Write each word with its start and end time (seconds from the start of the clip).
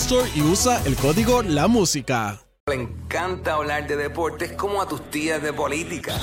Store 0.00 0.30
y 0.32 0.42
usa 0.42 0.80
el 0.84 0.94
código 0.94 1.42
La 1.42 1.66
Música. 1.66 2.38
Le 2.68 2.74
encanta 2.74 3.54
hablar 3.54 3.86
de 3.88 3.96
deportes 3.96 4.52
como 4.52 4.80
a 4.80 4.86
tus 4.86 5.10
tías 5.10 5.42
de 5.42 5.52
política. 5.52 6.14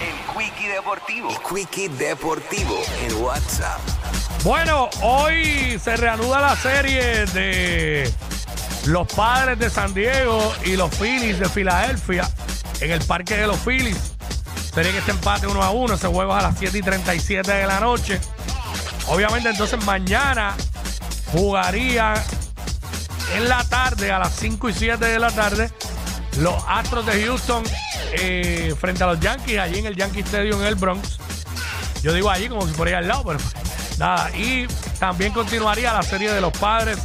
El 0.00 0.36
Quickie 0.36 0.68
Deportivo. 0.68 1.30
El 1.30 1.38
Quickie 1.38 1.88
Deportivo 1.88 2.78
en 3.02 3.22
WhatsApp. 3.22 3.80
Bueno, 4.44 4.90
hoy 5.00 5.80
se 5.82 5.96
reanuda 5.96 6.40
la 6.40 6.54
serie 6.54 7.24
de 7.26 8.12
los 8.86 9.10
padres 9.12 9.58
de 9.58 9.70
San 9.70 9.94
Diego 9.94 10.52
y 10.66 10.76
los 10.76 10.94
Phillies 10.96 11.38
de 11.38 11.48
Filadelfia 11.48 12.30
en 12.80 12.90
el 12.90 13.02
Parque 13.04 13.38
de 13.38 13.46
los 13.46 13.58
Phillies. 13.58 14.12
Sería 14.74 14.92
que 14.92 14.98
este 14.98 15.12
empate 15.12 15.46
1 15.46 15.62
a 15.62 15.70
1, 15.70 15.94
ese 15.94 16.08
juego 16.08 16.36
es 16.36 16.44
a 16.44 16.48
las 16.48 16.58
7 16.58 16.76
y 16.76 16.82
37 16.82 17.50
de 17.50 17.66
la 17.66 17.80
noche. 17.80 18.20
Obviamente, 19.08 19.48
entonces 19.48 19.82
mañana 19.86 20.54
jugaría 21.32 22.14
en 23.34 23.48
la 23.48 23.64
tarde, 23.64 24.10
a 24.10 24.18
las 24.18 24.34
5 24.36 24.68
y 24.68 24.72
7 24.72 25.04
de 25.04 25.18
la 25.18 25.30
tarde, 25.30 25.70
los 26.38 26.54
Astros 26.66 27.04
de 27.06 27.24
Houston 27.24 27.62
eh, 28.12 28.74
frente 28.78 29.04
a 29.04 29.08
los 29.08 29.20
Yankees, 29.20 29.58
allí 29.58 29.78
en 29.80 29.86
el 29.86 29.96
Yankee 29.96 30.20
Stadium 30.20 30.60
en 30.60 30.66
el 30.68 30.74
Bronx. 30.76 31.18
Yo 32.02 32.12
digo 32.12 32.30
allí 32.30 32.48
como 32.48 32.66
si 32.66 32.80
ahí 32.82 32.92
al 32.92 33.08
lado, 33.08 33.24
pero 33.26 33.38
nada. 33.98 34.30
Y 34.36 34.66
también 34.98 35.32
continuaría 35.32 35.92
la 35.92 36.02
serie 36.02 36.32
de 36.32 36.40
los 36.40 36.52
padres 36.52 36.98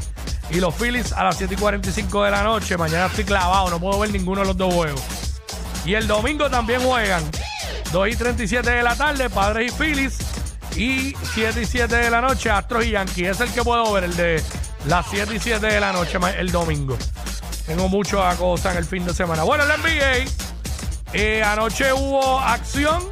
y 0.49 0.59
los 0.59 0.73
Phillies 0.75 1.11
a 1.13 1.23
las 1.23 1.37
7 1.37 1.55
y 1.55 1.57
45 1.57 2.23
de 2.23 2.31
la 2.31 2.43
noche. 2.43 2.77
Mañana 2.77 3.07
estoy 3.07 3.23
clavado, 3.23 3.69
no 3.69 3.79
puedo 3.79 3.99
ver 3.99 4.11
ninguno 4.11 4.41
de 4.41 4.47
los 4.47 4.57
dos 4.57 4.73
juegos. 4.73 5.01
Y 5.85 5.95
el 5.95 6.07
domingo 6.07 6.49
también 6.49 6.81
juegan 6.81 7.23
2 7.91 8.07
y 8.09 8.15
37 8.15 8.69
de 8.69 8.83
la 8.83 8.95
tarde, 8.95 9.29
padres 9.29 9.73
y 9.73 9.75
Phillies. 9.75 10.17
Y 10.75 11.15
7 11.33 11.61
y 11.61 11.65
7 11.65 11.95
de 11.95 12.09
la 12.09 12.21
noche, 12.21 12.49
Astros 12.49 12.85
y 12.85 12.91
Yankees. 12.91 13.27
Es 13.29 13.39
el 13.41 13.49
que 13.51 13.63
puedo 13.63 13.91
ver, 13.93 14.05
el 14.05 14.15
de 14.15 14.43
las 14.87 15.05
7 15.09 15.35
y 15.35 15.39
7 15.39 15.65
de 15.65 15.79
la 15.79 15.93
noche, 15.93 16.17
el 16.37 16.51
domingo. 16.51 16.97
Tengo 17.65 17.87
mucho 17.87 18.23
a 18.25 18.35
cosa 18.35 18.71
en 18.71 18.77
el 18.77 18.85
fin 18.85 19.05
de 19.05 19.13
semana. 19.13 19.43
Bueno, 19.43 19.63
el 19.63 19.69
NBA. 19.81 20.29
eh, 21.13 21.43
anoche 21.43 21.93
hubo 21.93 22.39
acción. 22.39 23.03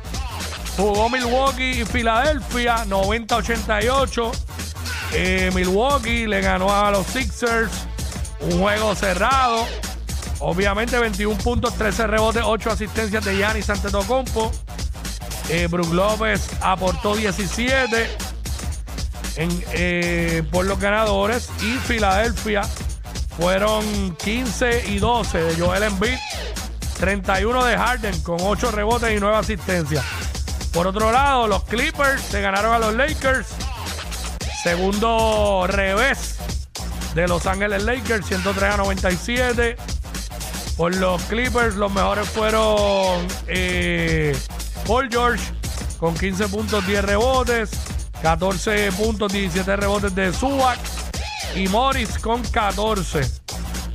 Jugó 0.75 1.09
Milwaukee 1.09 1.81
y 1.81 1.85
Filadelfia, 1.85 2.85
90-88. 2.85 4.31
Eh, 5.13 5.51
Milwaukee 5.53 6.25
le 6.27 6.41
ganó 6.41 6.73
a 6.73 6.91
los 6.91 7.05
Sixers. 7.07 7.71
Un 8.41 8.59
juego 8.59 8.95
cerrado. 8.95 9.65
Obviamente 10.39 10.97
21 10.97 11.37
puntos, 11.37 11.75
13 11.75 12.07
rebotes, 12.07 12.41
8 12.43 12.71
asistencias 12.71 13.23
de 13.23 13.35
Giannis 13.37 13.69
Antetokounmpo. 13.69 14.51
Eh, 15.49 15.67
Brook 15.69 15.93
López 15.93 16.49
aportó 16.61 17.15
17 17.15 18.07
en, 19.37 19.63
eh, 19.73 20.43
por 20.51 20.65
los 20.65 20.79
ganadores 20.79 21.49
y 21.61 21.77
Filadelfia 21.77 22.63
fueron 23.37 24.15
15 24.17 24.89
y 24.89 24.99
12 24.99 25.37
de 25.39 25.55
Joel 25.55 25.83
Embiid, 25.83 26.17
31 26.99 27.65
de 27.65 27.77
Harden 27.77 28.21
con 28.21 28.37
8 28.39 28.71
rebotes 28.71 29.15
y 29.15 29.19
9 29.19 29.37
asistencias. 29.37 30.05
Por 30.73 30.87
otro 30.87 31.11
lado, 31.11 31.47
los 31.47 31.63
Clippers 31.63 32.21
se 32.21 32.41
ganaron 32.41 32.73
a 32.73 32.79
los 32.79 32.93
Lakers. 32.93 33.47
Segundo 34.63 35.65
revés 35.67 36.37
de 37.15 37.27
Los 37.27 37.45
Ángeles 37.45 37.83
Lakers, 37.83 38.27
103 38.27 38.73
a 38.73 38.77
97. 38.77 39.75
Por 40.77 40.95
los 40.95 41.21
Clippers, 41.23 41.75
los 41.75 41.91
mejores 41.91 42.29
fueron 42.29 43.27
eh, 43.47 44.37
Paul 44.87 45.09
George 45.09 45.43
con 45.99 46.15
15 46.15 46.47
puntos, 46.47 46.85
10 46.85 47.03
rebotes, 47.05 47.69
14 48.21 48.91
puntos, 48.93 49.31
17 49.31 49.75
rebotes 49.75 50.13
de 50.15 50.31
Zubac 50.33 50.79
y 51.55 51.67
Morris 51.67 52.17
con 52.19 52.41
14. 52.41 53.21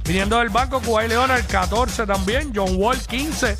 Viniendo 0.04 0.38
del 0.38 0.50
banco, 0.50 0.80
Kawhi 0.80 1.08
Leonard 1.08 1.44
14 1.46 2.06
también, 2.06 2.52
John 2.54 2.76
Wall 2.76 2.98
15. 2.98 3.56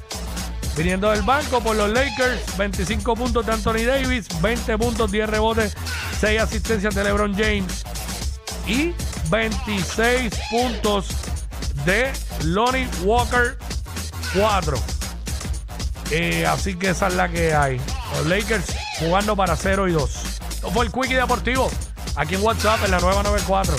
Viniendo 0.76 1.10
del 1.10 1.22
banco 1.22 1.60
por 1.60 1.74
los 1.74 1.90
Lakers, 1.90 2.56
25 2.56 3.16
puntos 3.16 3.46
de 3.46 3.52
Anthony 3.52 3.84
Davis, 3.86 4.28
20 4.42 4.78
puntos, 4.78 5.10
10 5.10 5.30
rebotes, 5.30 5.76
6 6.20 6.40
asistencias 6.40 6.94
de 6.94 7.04
LeBron 7.04 7.34
James 7.34 7.84
y 8.66 8.92
26 9.30 10.32
puntos 10.50 11.08
de 11.84 12.12
Lonnie 12.44 12.88
Walker 13.04 13.58
4. 14.38 14.95
Eh, 16.10 16.46
así 16.46 16.76
que 16.76 16.90
esa 16.90 17.08
es 17.08 17.14
la 17.14 17.28
que 17.28 17.54
hay. 17.54 17.80
Los 18.16 18.26
Lakers 18.26 18.76
jugando 18.98 19.36
para 19.36 19.56
0 19.56 19.88
y 19.88 19.92
2. 19.92 20.10
Esto 20.50 20.70
fue 20.70 20.86
el 20.86 20.92
Quickie 20.92 21.16
Deportivo. 21.16 21.70
Aquí 22.16 22.34
en 22.34 22.42
WhatsApp 22.42 22.84
en 22.84 22.92
la 22.92 23.00
nueva 23.00 23.22
94. 23.22 23.76